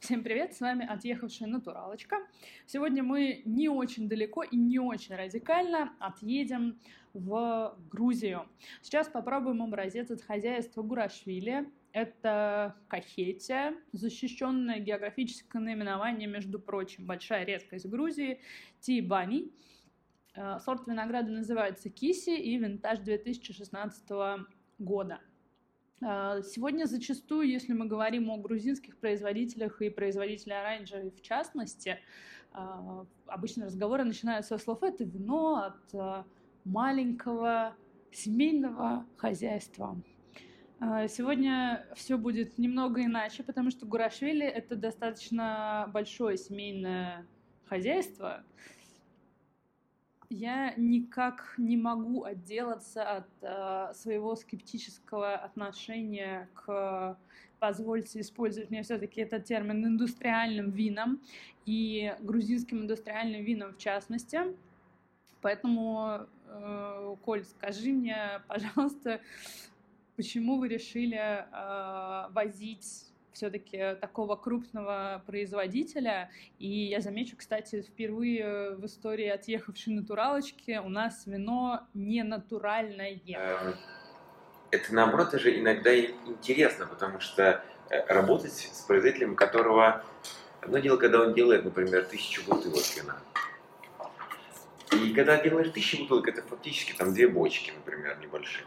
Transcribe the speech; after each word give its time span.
Всем 0.00 0.22
привет, 0.22 0.54
с 0.54 0.60
вами 0.60 0.86
отъехавшая 0.86 1.48
натуралочка. 1.48 2.18
Сегодня 2.66 3.02
мы 3.02 3.42
не 3.44 3.68
очень 3.68 4.08
далеко 4.08 4.44
и 4.44 4.56
не 4.56 4.78
очень 4.78 5.16
радикально 5.16 5.92
отъедем 5.98 6.78
в 7.14 7.76
Грузию. 7.90 8.48
Сейчас 8.80 9.08
попробуем 9.08 9.60
образец 9.60 10.08
от 10.12 10.22
хозяйства 10.22 10.82
Гурашвили. 10.82 11.68
Это 11.92 12.76
Кахетия, 12.86 13.74
защищенное 13.90 14.78
географическое 14.78 15.60
наименование, 15.60 16.28
между 16.28 16.60
прочим, 16.60 17.04
большая 17.04 17.44
редкость 17.44 17.86
Грузии, 17.86 18.40
Тибани. 18.78 19.52
Э, 20.36 20.60
сорт 20.60 20.86
винограда 20.86 21.32
называется 21.32 21.90
Киси 21.90 22.38
и 22.38 22.56
винтаж 22.56 23.00
2016 23.00 24.10
года. 24.78 25.20
А, 26.00 26.42
сегодня 26.42 26.86
зачастую, 26.86 27.48
если 27.48 27.72
мы 27.72 27.86
говорим 27.86 28.30
о 28.30 28.38
грузинских 28.38 28.96
производителях 28.98 29.82
и 29.82 29.90
производителях 29.90 30.58
оранжевой 30.60 31.10
в 31.10 31.20
частности, 31.22 31.98
а, 32.52 33.04
обычно 33.26 33.66
разговоры 33.66 34.04
начинаются 34.04 34.56
со 34.56 34.64
слов 34.64 34.82
«это 34.82 35.04
вино 35.04 35.56
от 35.56 35.94
а, 35.94 36.24
маленького 36.64 37.74
семейного 38.12 39.06
хозяйства». 39.16 40.00
Сегодня 41.08 41.84
все 41.96 42.16
будет 42.16 42.56
немного 42.56 43.02
иначе, 43.02 43.42
потому 43.42 43.72
что 43.72 43.84
Гурашвили— 43.84 44.46
это 44.46 44.76
достаточно 44.76 45.90
большое 45.92 46.36
семейное 46.38 47.26
хозяйство, 47.64 48.44
я 50.30 50.74
никак 50.76 51.54
не 51.56 51.76
могу 51.76 52.24
отделаться 52.24 53.02
от 53.02 53.28
э, 53.40 53.92
своего 53.94 54.36
скептического 54.36 55.34
отношения 55.34 56.48
к, 56.54 57.18
позвольте 57.58 58.20
использовать 58.20 58.70
мне 58.70 58.82
все-таки 58.82 59.22
этот 59.22 59.44
термин, 59.44 59.86
индустриальным 59.86 60.70
винам 60.70 61.20
и 61.64 62.14
грузинским 62.20 62.82
индустриальным 62.82 63.42
винам 63.42 63.72
в 63.72 63.78
частности. 63.78 64.40
Поэтому, 65.40 66.26
э, 66.46 67.16
Коль, 67.24 67.44
скажи 67.44 67.92
мне, 67.92 68.42
пожалуйста, 68.48 69.20
почему 70.16 70.58
вы 70.58 70.68
решили 70.68 71.16
э, 71.16 72.32
возить 72.32 73.07
все-таки 73.38 73.96
такого 74.00 74.36
крупного 74.36 75.22
производителя. 75.26 76.30
И 76.58 76.68
я 76.68 77.00
замечу, 77.00 77.36
кстати, 77.36 77.82
впервые 77.82 78.74
в 78.74 78.84
истории 78.84 79.28
отъехавшей 79.28 79.94
натуралочки 79.94 80.80
у 80.84 80.88
нас 80.88 81.26
вино 81.26 81.86
не 81.94 82.22
натуральное. 82.24 83.20
Эм, 83.28 83.74
это, 84.70 84.94
наоборот, 84.94 85.30
даже 85.30 85.58
иногда 85.58 85.96
интересно, 85.96 86.86
потому 86.86 87.20
что 87.20 87.62
э, 87.90 88.04
работать 88.12 88.52
с 88.52 88.82
производителем, 88.82 89.34
которого... 89.34 90.04
Одно 90.60 90.78
дело, 90.78 90.96
когда 90.96 91.22
он 91.22 91.34
делает, 91.34 91.64
например, 91.64 92.04
тысячу 92.06 92.44
бутылок 92.44 92.82
вина. 92.96 93.16
И 94.90 95.14
когда 95.14 95.40
делаешь 95.40 95.70
тысячу 95.72 95.98
бутылок, 96.02 96.26
это 96.26 96.42
фактически 96.42 96.92
там 96.92 97.14
две 97.14 97.28
бочки, 97.28 97.70
например, 97.70 98.18
небольшие. 98.20 98.66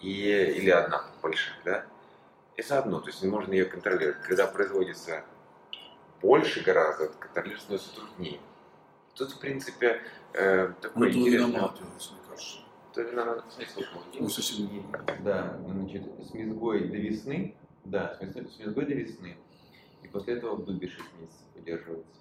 И, 0.00 0.10
или 0.58 0.68
одна 0.68 1.06
большая, 1.22 1.56
да? 1.64 1.86
Это 2.56 2.78
одно, 2.78 3.00
то 3.00 3.08
есть 3.08 3.22
можно 3.24 3.52
ее 3.52 3.64
контролировать. 3.64 4.22
Когда 4.22 4.46
производится 4.46 5.24
больше 6.20 6.62
гораздо, 6.62 7.08
контролировать 7.08 7.62
становится 7.62 7.94
труднее. 7.94 8.40
Тут, 9.14 9.32
в 9.32 9.40
принципе, 9.40 10.00
э, 10.34 10.72
такой 10.80 11.12
ну, 11.12 11.20
интересный... 11.20 11.60
мне 12.12 12.22
кажется. 12.28 12.58
То 12.94 13.02
вина 13.02 13.24
надо 13.24 13.44
ну, 14.18 14.28
совсем 14.28 14.92
Да, 15.24 15.58
значит, 15.66 16.02
с 16.26 16.34
мезгой 16.34 16.88
до 16.88 16.96
весны, 16.96 17.56
да, 17.84 18.18
с 18.20 18.58
мезгой 18.58 18.84
до 18.84 18.94
весны, 18.94 19.36
и 20.02 20.08
после 20.08 20.34
этого 20.34 20.56
в 20.56 20.64
дубе 20.64 20.88
6 20.88 21.00
месяцев 21.18 21.46
удерживается. 21.54 22.20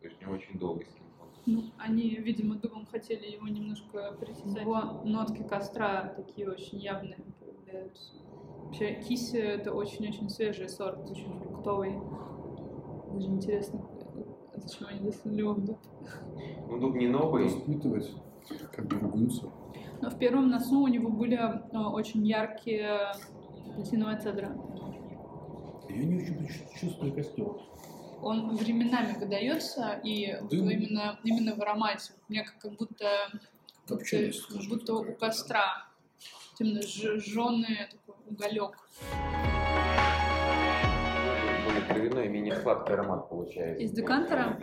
То 0.00 0.06
есть 0.06 0.20
не 0.20 0.26
очень 0.26 0.58
долго 0.58 0.84
с 0.84 0.94
ним. 0.94 1.06
Ну, 1.46 1.70
они, 1.78 2.16
видимо, 2.16 2.56
дубом 2.56 2.86
хотели 2.86 3.26
его 3.26 3.46
немножко 3.46 4.16
притесать. 4.18 4.62
Его 4.62 5.02
нотки 5.04 5.46
костра 5.48 6.12
такие 6.16 6.50
очень 6.50 6.78
явные 6.78 7.16
появляются. 7.66 8.12
Вообще, 8.64 8.94
киси— 8.94 9.36
это 9.36 9.72
очень-очень 9.72 10.28
свежий 10.28 10.68
сорт, 10.68 11.10
очень 11.10 11.38
фруктовый. 11.38 11.94
Даже 13.12 13.28
интересно, 13.28 13.80
зачем 14.54 14.88
они 14.88 15.10
засунули 15.10 15.40
его 15.40 15.54
в 15.54 15.64
дуб. 15.64 15.78
Ну, 16.68 16.78
дуб 16.78 16.96
не 16.96 17.08
новый. 17.08 17.44
Воспитывать, 17.44 18.12
как 18.72 18.86
бургунцев. 18.86 19.50
Но 20.00 20.10
в 20.10 20.18
первом 20.18 20.50
носу 20.50 20.80
у 20.80 20.88
него 20.88 21.10
были 21.10 21.36
э, 21.38 21.78
очень 21.78 22.26
яркие 22.26 23.12
апельсиновые 23.70 24.18
цедры. 24.18 24.50
Я 25.88 26.04
не 26.04 26.16
очень 26.16 26.48
чувствую 26.78 27.14
костер. 27.14 27.46
Он 28.20 28.56
временами 28.56 29.16
выдается, 29.18 30.00
и 30.02 30.36
Дым. 30.50 30.70
именно, 30.70 31.18
именно 31.22 31.54
в 31.54 31.60
аромате. 31.60 32.12
Мне 32.28 32.44
как 32.44 32.72
будто, 32.76 33.06
как 33.86 34.00
будто 34.68 34.94
у 34.94 35.14
костра 35.14 35.86
темно 36.58 36.80
жженый 36.82 37.88
такой 37.90 38.16
уголек. 38.26 38.78
Более 41.64 41.82
травяной, 41.88 42.28
менее 42.28 42.56
сладкий 42.56 42.92
аромат 42.92 43.28
получается. 43.28 43.82
Из 43.82 43.92
декантера? 43.92 44.58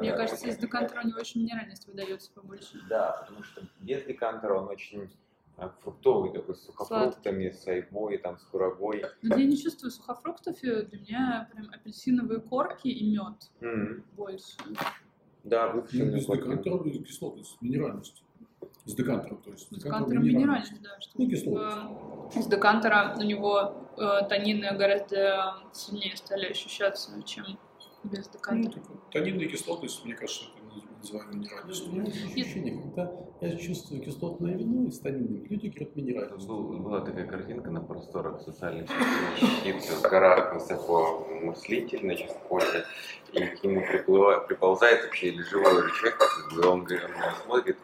Мне 0.00 0.12
кажется, 0.12 0.48
из 0.48 0.58
декантера 0.58 1.02
у 1.02 1.06
него 1.06 1.18
очень 1.18 1.42
минеральность 1.42 1.86
выдается 1.86 2.32
побольше. 2.32 2.80
Да, 2.88 3.12
потому 3.20 3.42
что 3.42 3.62
без 3.80 4.04
декантера 4.04 4.54
он 4.54 4.68
очень 4.68 5.10
а, 5.56 5.70
фруктовый 5.80 6.32
такой, 6.32 6.54
с 6.54 6.66
сухофруктами, 6.66 7.50
с 7.50 7.66
айвой, 7.66 8.18
там, 8.18 8.38
с 8.38 8.44
курагой. 8.44 9.04
Но 9.22 9.36
я 9.36 9.44
не 9.44 9.56
чувствую 9.56 9.90
сухофруктов, 9.90 10.60
для 10.60 10.98
меня 10.98 11.50
прям 11.52 11.68
апельсиновые 11.72 12.40
корки 12.40 12.88
и 12.88 13.10
мед 13.10 13.50
mm-hmm. 13.60 14.02
больше. 14.16 14.56
Да, 15.42 15.68
выпущенные 15.72 16.10
ну, 16.10 16.16
без 16.16 16.26
декантера 16.26 17.04
кислотность, 17.04 17.60
минеральность. 17.60 18.22
С 18.88 18.94
декантером, 18.94 19.36
то 19.42 19.50
есть. 19.50 19.66
С 19.70 19.84
декантером 19.84 20.24
минеральный, 20.24 20.78
да. 20.80 20.98
Что 20.98 21.12
ну, 21.18 21.28
кислотность. 21.28 22.42
С 22.42 22.46
декантера 22.46 23.14
у 23.18 23.22
него 23.22 23.90
э, 23.98 24.28
танины 24.30 24.74
гораздо 24.76 25.56
сильнее 25.74 26.16
стали 26.16 26.46
ощущаться, 26.46 27.22
чем 27.24 27.58
без 28.04 28.28
декантера. 28.28 28.82
Ну, 28.88 29.00
танины 29.12 29.42
и 29.42 29.48
кислотность, 29.48 30.02
мне 30.06 30.14
кажется, 30.14 30.44
это 30.46 30.96
называем 31.02 31.38
минеральностью. 31.38 31.92
У 31.92 31.96
меня 31.96 32.10
ощущение, 32.10 32.82
когда 32.82 33.12
я 33.42 33.56
чувствую 33.56 34.02
кислотное 34.02 34.56
вино 34.56 34.88
и 34.88 34.90
танинами, 34.90 35.46
люди 35.48 35.68
говорят 35.68 35.94
минеральность. 35.96 36.46
Был, 36.46 36.78
была 36.78 37.00
такая 37.02 37.26
картинка 37.26 37.70
на 37.70 37.82
просторах 37.82 38.40
социальных 38.40 38.88
сетей, 39.38 39.72
в 39.74 40.02
горах 40.02 40.54
высоко 40.54 41.28
мыслитель 41.42 42.06
на 42.06 42.14
чистоколе, 42.14 42.86
и 43.34 43.40
к 43.40 43.62
нему 43.62 43.82
приползает 44.46 45.04
вообще 45.04 45.28
или 45.28 45.42
живой 45.42 45.74
или 45.74 45.90
человек, 45.90 46.22
он, 46.64 46.80
он 46.80 47.34
смотрит, 47.44 47.76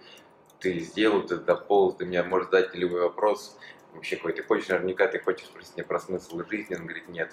ты 0.60 0.78
сделал, 0.80 1.22
ты 1.22 1.36
дополз, 1.36 1.96
ты 1.96 2.06
меня 2.06 2.24
можешь 2.24 2.46
задать 2.50 2.74
любой 2.74 3.02
вопрос, 3.02 3.58
вообще 3.92 4.16
какой 4.16 4.32
ты 4.32 4.42
хочешь, 4.42 4.68
наверняка 4.68 5.06
ты 5.06 5.18
хочешь 5.18 5.46
спросить 5.46 5.76
меня 5.76 5.86
про 5.86 5.98
смысл 5.98 6.42
жизни, 6.48 6.74
он 6.74 6.82
говорит, 6.82 7.08
нет. 7.08 7.32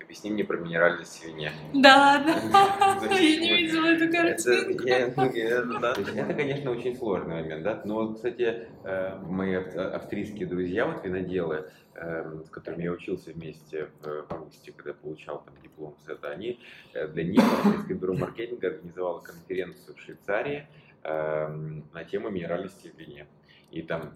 Объясни 0.00 0.30
мне 0.30 0.44
про 0.44 0.58
минеральность 0.58 1.12
свинья. 1.12 1.52
Да, 1.72 2.22
да. 2.26 2.98
Я 3.14 3.40
не 3.40 3.56
видела 3.56 3.86
эту 3.86 4.12
картинку. 4.12 4.84
Это, 4.84 6.34
конечно, 6.34 6.70
очень 6.72 6.96
сложный 6.96 7.42
момент, 7.42 7.62
да. 7.62 7.80
Но, 7.84 8.12
кстати, 8.12 8.68
э, 8.84 9.18
мои 9.22 9.54
австрийские 9.54 10.46
друзья, 10.46 10.86
вот 10.86 11.04
виноделы, 11.04 11.70
эм, 11.94 12.44
с 12.44 12.50
которыми 12.50 12.82
я 12.82 12.92
учился 12.92 13.30
вместе 13.30 13.88
в 14.02 14.26
августе, 14.28 14.72
когда 14.72 14.92
получал 14.92 15.44
там 15.44 15.54
диплом 15.62 15.96
это, 16.06 16.30
они 16.30 16.60
э, 16.94 17.08
для 17.08 17.24
них 17.24 17.42
Австрийское 17.42 17.96
бюро 17.96 18.14
маркетинга 18.14 18.68
организовало 18.68 19.20
конференцию 19.20 19.94
в 19.96 20.00
Швейцарии, 20.00 20.66
на 21.04 22.04
тему 22.08 22.30
минеральности 22.30 22.88
в 22.88 22.98
вине. 22.98 23.26
И 23.70 23.82
там 23.82 24.14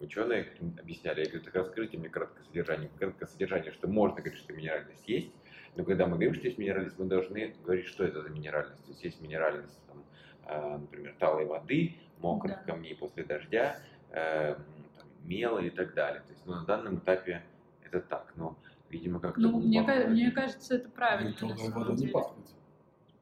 ученые 0.00 0.48
объясняли, 0.80 1.20
я 1.20 1.26
говорю, 1.26 1.44
так 1.44 1.54
расскажите 1.54 1.98
мне 1.98 2.08
краткое 2.08 2.42
содержание. 2.44 2.90
Краткое 2.98 3.26
содержание, 3.26 3.72
что 3.72 3.86
можно 3.86 4.20
говорить, 4.20 4.38
что 4.38 4.52
минеральность 4.52 5.06
есть, 5.06 5.30
но 5.76 5.84
когда 5.84 6.06
мы 6.06 6.12
говорим, 6.12 6.34
что 6.34 6.46
есть 6.46 6.58
минеральность, 6.58 6.98
мы 6.98 7.06
должны 7.06 7.54
говорить, 7.64 7.86
что 7.86 8.04
это 8.04 8.22
за 8.22 8.30
минеральность. 8.30 8.82
То 8.84 8.90
есть 8.90 9.04
есть 9.04 9.20
минеральность, 9.20 9.78
там, 9.86 10.04
э, 10.46 10.78
например, 10.78 11.14
талой 11.18 11.46
воды, 11.46 11.96
мокрых 12.18 12.56
да. 12.58 12.72
камней 12.72 12.94
после 12.94 13.24
дождя, 13.24 13.76
э, 14.10 14.54
там, 14.54 15.08
мела 15.24 15.58
и 15.58 15.70
так 15.70 15.94
далее. 15.94 16.22
То 16.22 16.32
есть 16.32 16.46
ну, 16.46 16.54
на 16.54 16.64
данном 16.64 16.98
этапе 16.98 17.42
это 17.84 18.00
так, 18.00 18.32
но, 18.36 18.56
видимо, 18.88 19.20
как-то... 19.20 19.40
Ну, 19.40 19.60
мне, 19.60 19.82
мне 19.82 20.30
кажется, 20.30 20.76
это 20.76 20.88
правильно. 20.88 21.34
Талая 21.34 21.70
вода 21.70 21.92
не 21.94 22.06
пахнет. 22.06 22.46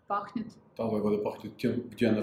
Пахнет. 0.07 0.47
Талая 0.77 1.03
вода 1.03 1.23
пахнет 1.23 1.57
тем, 1.57 1.81
где 1.89 2.09
она 2.09 2.23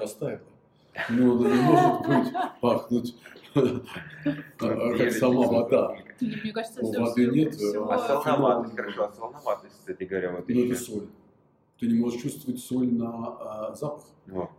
Ну, 1.09 1.47
не 1.47 1.61
может 1.61 2.07
быть 2.07 2.33
пахнуть 2.61 3.15
как 3.53 5.11
сама 5.11 5.47
вода. 5.47 5.97
Мне 6.19 6.51
кажется, 6.51 6.81
У 6.81 6.91
воды 6.91 7.27
нет. 7.27 7.55
А 7.55 7.97
солоноватость, 7.97 8.75
хорошо, 8.75 9.05
а 9.05 9.11
солоноватость, 9.11 9.75
кстати 9.79 10.03
говоря, 10.03 10.31
вот 10.31 10.47
Ну, 10.47 10.65
это 10.65 10.75
соль. 10.75 11.07
Ты 11.79 11.87
не 11.87 11.99
можешь 11.99 12.21
чувствовать 12.21 12.59
соль 12.59 12.91
на 12.91 13.09
а, 13.09 13.75
запах. 13.75 14.05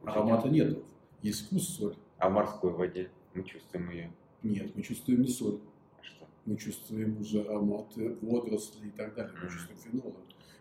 Аромата 0.05 0.49
нет. 0.49 0.79
Есть 1.23 1.47
вкус 1.47 1.69
соль. 1.77 1.97
А 2.19 2.29
в 2.29 2.33
морской 2.33 2.73
воде 2.73 3.11
мы 3.35 3.45
чувствуем 3.45 3.91
ее? 3.91 4.13
Нет, 4.43 4.75
мы 4.75 4.83
чувствуем 4.83 5.23
не 5.23 5.29
соль. 5.29 5.61
А 6.01 6.03
что? 6.03 6.27
Мы 6.47 6.57
чувствуем 6.57 7.21
уже 7.21 7.43
ароматы 7.43 8.17
водорослей 8.23 8.89
и 8.89 8.93
так 8.93 9.15
далее. 9.15 9.35
Мы 9.43 9.51
чувствуем 9.51 9.79
фенолы. 9.79 10.15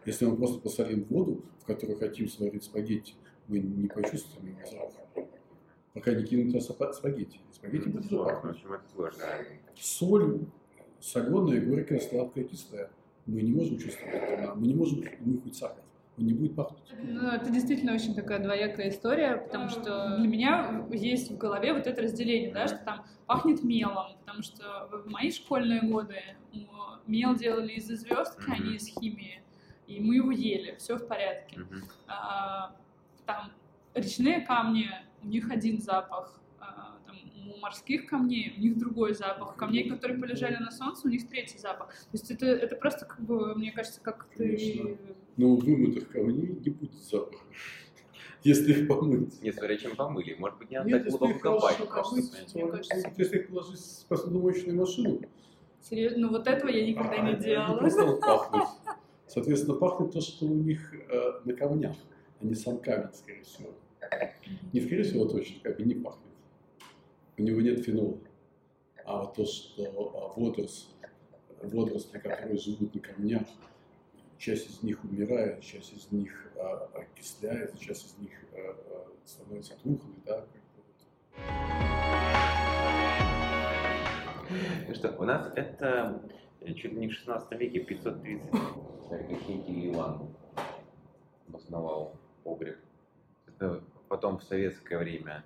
Если 0.06 0.26
мы 0.26 0.36
просто 0.36 0.60
посолим 0.60 1.06
воду, 1.10 1.44
в 1.62 1.66
которой 1.66 1.96
хотим 1.98 2.28
сварить 2.28 2.64
спагетти, 2.64 3.16
мы 3.48 3.60
не 3.60 3.88
почувствуем 3.88 4.58
его 4.58 4.66
запах. 4.70 5.29
Пока 6.00 6.14
не 6.14 6.24
кинут 6.24 6.54
туда 6.54 6.94
спагетти. 6.94 7.40
Спагетти 7.52 7.90
будут 7.90 8.08
Сложно, 8.08 8.24
в 8.24 8.36
запахнуть. 8.36 8.56
общем, 8.56 8.74
это 8.74 8.84
сложно. 8.94 9.24
Соль 9.76 10.40
соленая, 11.02 11.62
горькая, 11.62 12.00
сладкая, 12.00 12.46
кислая. 12.46 12.90
Мы 13.26 13.42
не 13.42 13.52
можем 13.52 13.78
чувствовать 13.78 14.16
это. 14.16 14.56
Мы 14.56 14.68
не 14.68 14.76
можем 14.76 15.04
нюхать 15.20 15.56
сахар. 15.56 15.84
Он 16.18 16.26
не 16.26 16.34
будет 16.34 16.56
пахнуть. 16.56 16.94
Ну, 17.04 17.28
это 17.28 17.50
действительно 17.50 17.94
очень 17.94 18.16
такая 18.16 18.40
двоякая 18.40 18.90
история, 18.90 19.38
потому 19.38 19.70
что 19.70 20.18
для 20.18 20.28
меня 20.28 20.86
есть 20.92 21.32
в 21.32 21.38
голове 21.38 21.74
вот 21.74 21.86
это 21.88 22.02
разделение, 22.02 22.54
да, 22.54 22.68
что 22.68 22.78
там 22.84 23.06
пахнет 23.26 23.64
мелом, 23.64 24.18
потому 24.20 24.42
что 24.42 24.90
в 24.92 25.10
мои 25.10 25.32
школьные 25.32 25.82
годы 25.82 26.16
мел 27.08 27.36
делали 27.36 27.74
из 27.74 27.88
звездки, 27.88 28.44
а 28.48 28.58
не 28.58 28.76
из 28.76 28.88
химии, 28.88 29.42
и 29.88 30.00
мы 30.00 30.16
его 30.16 30.32
ели, 30.32 30.76
все 30.78 30.98
в 30.98 31.08
порядке. 31.08 31.62
А, 32.08 32.76
там 33.26 33.52
речные 34.00 34.42
камни, 34.42 34.90
у 35.24 35.28
них 35.28 35.52
один 35.52 35.80
запах, 35.82 36.40
а, 36.60 36.98
там, 37.06 37.16
у 37.56 37.60
морских 37.60 38.06
камней 38.08 38.54
у 38.58 38.62
них 38.62 38.78
другой 38.78 39.14
запах, 39.14 39.56
камней, 39.56 39.90
которые 39.90 40.20
полежали 40.20 40.56
на 40.58 40.72
солнце, 40.72 41.08
у 41.08 41.10
них 41.10 41.28
третий 41.30 41.58
запах. 41.58 41.90
То 41.90 42.10
есть 42.14 42.32
это, 42.32 42.46
это 42.46 42.76
просто 42.76 43.06
как 43.06 43.22
бы, 43.22 43.56
мне 43.56 43.72
кажется, 43.72 44.02
как 44.02 44.26
ты... 44.36 44.38
Конечно. 44.58 44.98
Но 45.38 45.50
у 45.50 45.56
вымытых 45.58 46.10
камней 46.10 46.58
не 46.66 46.70
будет 46.70 46.94
запаха, 46.94 47.44
если 48.44 48.74
их 48.74 48.88
помыть. 48.88 49.42
Нет, 49.42 49.56
смотря 49.56 49.78
чем 49.78 49.96
помыли. 49.96 50.36
Может 50.40 50.58
быть, 50.60 50.70
не 50.70 50.78
надо 50.78 50.90
Нет, 50.90 50.98
так 51.00 51.06
если 51.06 51.18
глубоко 51.18 51.36
их 51.36 51.42
копать. 51.42 51.90
просто, 51.90 52.18
если 53.18 53.40
их 53.40 53.48
положить 53.48 53.80
в 53.80 54.06
посудомоечную 54.08 54.78
машину, 54.78 55.22
Серьезно, 55.82 56.28
ну 56.28 56.30
вот 56.30 56.46
этого 56.48 56.70
я 56.70 56.86
никогда 56.86 57.18
не 57.18 57.32
они 57.32 57.42
делала. 57.44 57.80
перестанут 57.80 58.20
пахнуть. 58.22 58.68
Соответственно, 59.28 59.76
пахнет 59.76 60.12
то, 60.12 60.22
что 60.22 60.46
у 60.46 60.54
них 60.56 60.94
э, 60.94 61.40
на 61.46 61.54
камнях, 61.54 61.96
а 62.42 62.46
не 62.46 62.56
сам 62.56 62.80
камень, 62.80 63.14
скорее 63.14 63.44
всего. 63.44 63.70
Не 64.74 64.82
скорее 64.82 65.04
всего 65.04 65.26
точно, 65.26 65.60
камень 65.62 65.88
не 65.88 65.96
пахнет. 65.96 66.24
У 67.38 67.42
него 67.42 67.62
нет 67.62 67.84
фенола. 67.86 68.18
А 69.06 69.24
вот 69.24 69.36
то, 69.36 69.46
что 69.46 69.84
а, 69.84 70.40
водорос, 70.40 70.94
водоросли, 71.62 72.20
которые 72.20 72.58
живут 72.58 72.94
на 72.94 73.02
камнях, 73.02 73.44
часть 74.38 74.70
из 74.70 74.84
них 74.84 75.04
умирает, 75.04 75.62
часть 75.62 75.94
из 75.94 76.12
них 76.12 76.52
а, 76.58 76.90
окисляется, 76.94 77.78
часть 77.80 78.08
из 78.08 78.18
них 78.18 78.32
а, 78.54 78.58
а, 78.58 79.08
становится 79.26 79.76
тухлой, 79.84 80.16
да, 80.26 80.42
как 80.42 80.48
бы 80.48 80.84
вот. 80.88 81.38
Ну 84.88 84.96
что, 84.96 85.16
у 85.18 85.24
нас 85.24 85.52
это 85.56 86.22
э, 86.62 86.74
чуть 86.74 86.94
ли 86.94 87.00
не 87.00 87.08
в 87.08 87.14
16 87.14 87.52
веке, 87.60 87.80
530 87.80 88.52
Архитектор 89.12 89.76
Иван 89.76 90.30
обосновал 91.48 92.16
погреб. 92.44 92.78
Это 93.60 93.84
потом 94.08 94.40
в 94.40 94.44
советское 94.44 94.98
время 94.98 95.44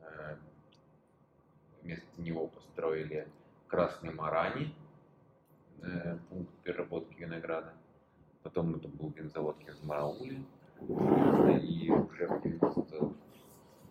э, 0.00 0.36
вместо 1.82 2.20
него 2.20 2.48
построили 2.48 3.28
Красный 3.68 4.12
Марани, 4.12 4.74
э, 5.80 6.18
пункт 6.28 6.52
переработки 6.64 7.14
винограда. 7.14 7.74
Потом 8.42 8.74
это 8.74 8.88
был 8.88 9.10
винзавод 9.10 9.56
в 9.62 9.86
Марауле. 9.86 10.42
И 10.80 11.90
уже 11.92 12.26
в 12.26 12.42
90 12.42 13.14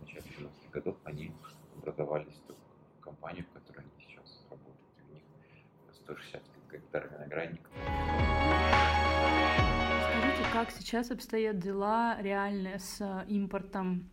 начале 0.01 0.25
90-х 0.39 0.69
годов 0.73 0.97
они 1.05 1.31
образовались 1.77 2.41
в 2.49 2.99
компанию, 2.99 3.45
в 3.45 3.53
которой 3.53 3.79
они 3.79 3.91
сейчас 3.97 4.45
работают. 4.49 4.77
У 5.09 5.13
них 5.13 5.23
160 5.93 6.41
гектар 6.69 7.09
виноградников. 7.13 7.71
Скажите, 10.37 10.53
как 10.53 10.71
сейчас 10.71 11.09
обстоят 11.09 11.59
дела 11.59 12.17
реальные 12.21 12.77
с 12.77 12.97
э, 12.99 13.25
импортом 13.27 14.07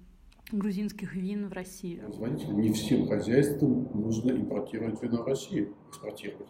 грузинских 0.53 1.15
вин 1.15 1.49
в 1.49 1.53
Россию? 1.53 2.11
Звоните, 2.15 2.47
не 2.47 2.73
всем 2.73 3.07
хозяйствам 3.07 3.91
нужно 3.93 4.31
импортировать 4.33 5.03
вино 5.03 5.23
в 5.23 5.27
Россию, 5.27 5.75
экспортировать. 5.91 6.49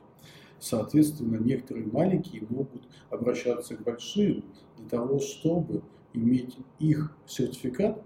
Соответственно, 0.60 1.38
некоторые 1.38 1.86
маленькие 1.86 2.46
могут 2.48 2.82
обращаться 3.10 3.74
к 3.74 3.82
большим 3.82 4.44
для 4.78 4.88
того, 4.88 5.18
чтобы 5.18 5.82
иметь 6.12 6.56
их 6.78 7.16
сертификат. 7.26 8.00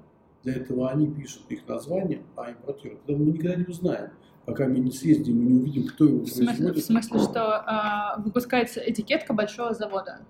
Для 0.45 0.55
этого 0.55 0.91
они 0.91 1.13
пишут 1.13 1.43
их 1.51 1.69
название, 1.69 2.23
а 2.37 2.51
импортируют. 2.51 3.03
Потому 3.03 3.25
мы 3.27 3.33
никогда 3.33 3.57
не 3.57 3.65
узнаем, 3.65 4.13
пока 4.47 4.67
мы 4.69 4.79
не 4.79 4.91
съездим 4.91 5.39
и 5.43 5.45
не 5.45 5.61
увидим, 5.61 5.87
кто 5.89 6.05
его 6.07 6.21
В 6.21 6.29
смысле, 6.29 6.45
в 6.45 6.57
производит. 6.57 6.85
смысле, 6.85 7.19
что 7.19 7.65
э, 8.19 8.23
выпускается 8.23 8.81
этикетка 8.81 9.35
большого 9.35 9.75
завода? 9.75 10.21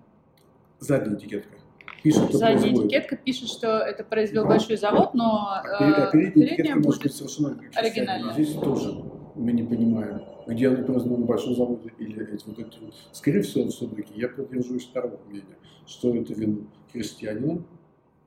Задняя 0.79 1.17
этикетка. 1.17 1.57
Пишет, 2.03 2.29
кто 2.29 2.39
Задняя 2.39 2.61
производит. 2.61 2.87
этикетка 2.87 3.17
пишет, 3.17 3.49
что 3.49 3.79
это 3.79 4.05
произвел 4.05 4.47
большой 4.47 4.77
завод, 4.77 5.15
но 5.15 5.49
А 5.49 5.63
а 5.63 6.09
э, 6.09 6.13
передняя 6.13 6.13
передняя 6.13 6.47
этикетка 6.47 6.75
может 6.77 6.87
будет... 6.87 7.03
быть 7.03 7.15
совершенно 7.15 7.61
оригинальная. 7.75 8.33
Здесь 8.35 8.53
тоже 8.55 9.05
мы 9.35 9.53
не 9.53 9.63
понимаем, 9.63 10.23
где 10.47 10.69
она 10.69 10.83
произведена 10.85 11.19
на 11.19 11.27
большом 11.27 11.55
заводе 11.55 11.93
или 11.99 12.33
эти 12.33 12.45
вот 12.47 12.59
эти 12.59 12.79
вот. 12.81 12.95
Скорее 13.13 13.43
всего, 13.43 13.69
все-таки 13.69 14.13
я 14.15 14.29
придерживаюсь 14.29 14.87
второго 14.87 15.19
мнения, 15.29 15.57
что 15.87 16.15
это 16.15 16.35
вино 16.35 16.63
крестьянина, 16.93 17.63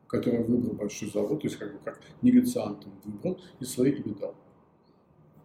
который 0.07 0.43
выбрал 0.43 0.73
большой 0.75 1.09
завод, 1.09 1.41
то 1.41 1.47
есть 1.47 1.57
как 1.57 1.71
бы 1.71 1.79
как 1.83 1.99
негациант 2.21 2.85
он 2.85 3.11
выбрал 3.11 3.39
и 3.59 3.65
свои 3.65 3.91
имя 3.91 4.15
дал. 4.15 4.35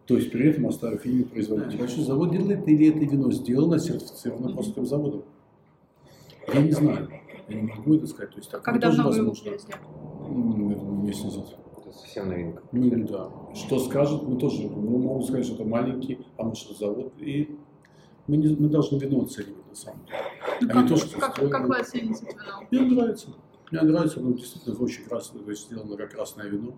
То 0.05 0.15
есть 0.15 0.31
при 0.31 0.49
этом 0.49 0.67
оставив 0.67 1.05
имя 1.05 1.25
производителя. 1.25 1.79
Большой 1.79 2.03
завод 2.03 2.31
делает 2.31 2.67
или 2.67 2.89
это 2.89 2.99
вино 2.99 3.31
сделано, 3.31 3.77
сертифицировано 3.77 4.53
просто 4.53 4.71
этим 4.71 4.85
заводом? 4.85 5.23
Я 6.53 6.61
не 6.61 6.71
знаю. 6.71 7.09
Я 7.47 7.55
не 7.61 7.67
могу 7.67 7.95
это 7.95 8.07
сказать. 8.07 8.31
То 8.31 8.37
есть 8.37 8.49
такое 8.51 8.73
Как 8.73 8.81
давно 8.81 9.09
вы 9.09 9.15
его 9.15 9.29
возможно. 9.29 9.43
привезли? 9.51 9.73
Месяц 11.05 11.23
назад. 11.23 11.57
Это 11.77 11.91
совсем 11.97 12.29
новинка. 12.29 12.61
Ну 12.71 13.07
да. 13.07 13.29
Что 13.55 13.79
скажет, 13.79 14.23
мы 14.23 14.37
тоже 14.39 14.63
мы 14.67 14.97
можем 14.99 15.23
сказать, 15.27 15.45
что 15.45 15.55
это 15.55 15.63
маленький, 15.65 16.19
а 16.37 16.43
может 16.43 16.77
завод. 16.77 17.13
И 17.19 17.57
мы, 18.27 18.37
не, 18.37 18.53
мы 18.55 18.67
должны 18.69 18.97
вино 18.97 19.21
оценивать 19.23 19.67
на 19.69 19.75
самом 19.75 20.05
деле. 20.05 20.17
Ну, 20.61 20.67
А 20.69 20.73
как, 20.73 20.83
не 20.83 20.89
то, 20.89 20.95
что 20.97 21.19
как, 21.19 21.31
строили. 21.33 21.51
как 21.51 21.67
вы 21.67 21.77
оцените 21.79 22.25
это 22.25 22.35
вино? 22.43 22.67
Мне 22.85 22.95
нравится. 22.95 23.27
Мне 23.71 23.81
нравится, 23.81 24.19
оно 24.19 24.31
действительно 24.33 24.75
очень 24.79 25.03
красное, 25.03 25.41
то 25.41 25.49
есть 25.51 25.65
сделано 25.67 25.97
как 25.97 26.11
красное 26.11 26.47
вино. 26.47 26.73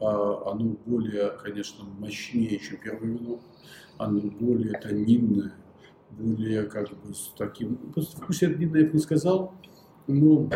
А, 0.00 0.50
Оно 0.52 0.76
более, 0.86 1.30
конечно, 1.42 1.84
мощнее, 1.98 2.58
чем 2.58 2.78
первое 2.82 3.08
вино. 3.10 3.40
Оно 3.98 4.20
более 4.20 4.78
тонинное, 4.80 5.52
более 6.18 6.64
как 6.64 6.88
бы 6.90 7.14
с 7.14 7.32
таким... 7.36 7.76
Просто 7.92 8.16
вкус 8.20 8.42
я 8.42 8.48
длинно 8.48 8.76
я 8.78 8.86
бы 8.86 8.92
не 8.92 8.98
сказал, 8.98 9.52
но 10.06 10.48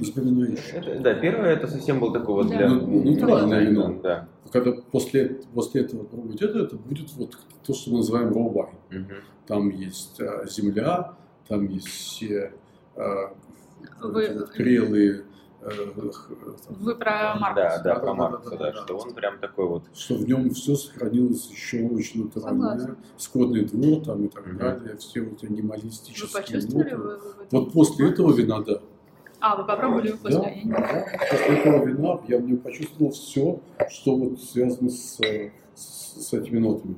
вспоминающий. 0.00 0.76
Это- 0.78 1.00
да, 1.00 1.14
первое 1.14 1.52
это 1.54 1.66
совсем 1.66 2.00
был 2.00 2.12
такой 2.12 2.34
вот 2.34 2.48
Да. 2.48 2.56
для... 2.56 2.68
Ну, 2.68 3.10
натуральное 3.10 3.64
вино. 3.64 4.00
Да. 4.02 4.28
Когда 4.52 4.72
после, 4.90 5.40
после 5.54 5.82
этого 5.82 6.04
пробовать 6.04 6.42
это, 6.42 6.60
это 6.60 6.76
будет 6.76 7.10
вот 7.16 7.36
то, 7.66 7.74
что 7.74 7.90
мы 7.90 7.98
называем 7.98 8.28
raw 8.28 8.52
wine. 8.52 8.74
Мгм. 8.98 9.14
Там 9.46 9.70
есть 9.70 10.20
а, 10.20 10.46
земля, 10.46 11.14
там 11.48 11.66
есть 11.68 11.86
все 11.88 12.52
а, 12.96 13.34
вот 14.02 14.12
Вы- 14.14 14.24
эти 14.24 14.56
Вы 16.68 16.94
про 16.94 17.34
Маркус? 17.36 17.62
Да, 17.62 17.82
да, 17.82 17.94
про 17.96 18.06
да, 18.06 18.14
Маркуса, 18.14 18.50
да, 18.50 18.56
да, 18.56 18.72
да, 18.72 18.82
что 18.82 18.96
он 18.98 19.14
прям 19.14 19.38
такой 19.38 19.66
вот. 19.66 19.82
что 19.94 20.14
в 20.14 20.26
нем 20.26 20.50
все 20.50 20.76
сохранилось 20.76 21.50
еще 21.50 21.82
очень 21.88 22.24
натуральное, 22.24 22.78
Согласна. 22.78 22.96
скотный 23.16 23.64
двор 23.64 24.04
там 24.04 24.24
и 24.24 24.28
так 24.28 24.56
далее, 24.56 24.96
все 24.98 25.22
вот 25.22 25.42
Вы 25.42 25.48
анималистические 25.48 26.28
почувствовали? 26.42 26.90
ноты. 26.90 26.96
Вы, 26.96 27.18
Вот 27.50 27.72
после 27.72 28.10
этого 28.10 28.32
вина, 28.32 28.60
да. 28.60 28.78
А, 29.40 29.56
вы 29.56 29.64
попробовали 29.66 30.08
его 30.08 30.18
после? 30.18 30.62
Да. 30.64 31.06
После 31.30 31.58
этого 31.58 31.84
вина 31.84 32.20
я 32.28 32.38
в 32.38 32.42
нем 32.42 32.58
почувствовал 32.58 33.10
все, 33.12 33.60
что 33.90 34.16
вот 34.16 34.40
связано 34.40 34.88
с, 34.88 35.18
с, 35.74 36.26
с 36.28 36.32
этими 36.32 36.58
нотами. 36.58 36.96